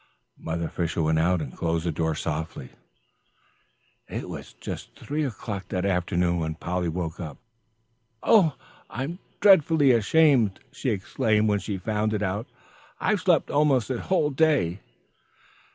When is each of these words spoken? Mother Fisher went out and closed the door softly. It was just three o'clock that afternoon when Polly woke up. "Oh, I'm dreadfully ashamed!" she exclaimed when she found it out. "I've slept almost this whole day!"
Mother 0.39 0.67
Fisher 0.67 1.03
went 1.03 1.19
out 1.19 1.43
and 1.43 1.55
closed 1.55 1.85
the 1.85 1.91
door 1.91 2.15
softly. 2.15 2.69
It 4.09 4.27
was 4.27 4.53
just 4.53 4.95
three 4.95 5.23
o'clock 5.23 5.67
that 5.67 5.85
afternoon 5.85 6.39
when 6.39 6.55
Polly 6.55 6.89
woke 6.89 7.19
up. 7.19 7.37
"Oh, 8.23 8.55
I'm 8.89 9.19
dreadfully 9.41 9.91
ashamed!" 9.91 10.59
she 10.71 10.89
exclaimed 10.89 11.47
when 11.49 11.59
she 11.59 11.77
found 11.77 12.15
it 12.15 12.23
out. 12.23 12.47
"I've 12.99 13.21
slept 13.21 13.51
almost 13.51 13.89
this 13.89 14.01
whole 14.07 14.31
day!" 14.31 14.79